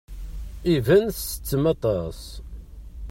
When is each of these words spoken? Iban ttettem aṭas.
Iban 0.73 1.05
ttettem 1.11 1.63
aṭas. 1.73 2.21